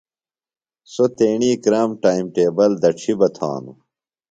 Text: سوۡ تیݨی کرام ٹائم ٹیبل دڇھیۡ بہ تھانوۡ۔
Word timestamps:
سوۡ 0.93 1.11
تیݨی 1.17 1.51
کرام 1.63 1.89
ٹائم 2.03 2.23
ٹیبل 2.33 2.71
دڇھیۡ 2.81 3.17
بہ 3.19 3.27
تھانوۡ۔ 3.35 3.77